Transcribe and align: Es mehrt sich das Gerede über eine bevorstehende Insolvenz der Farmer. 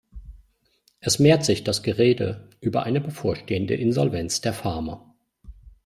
Es 0.99 1.19
mehrt 1.19 1.45
sich 1.45 1.63
das 1.63 1.83
Gerede 1.83 2.49
über 2.59 2.81
eine 2.85 2.99
bevorstehende 3.01 3.75
Insolvenz 3.75 4.41
der 4.41 4.51
Farmer. 4.53 5.13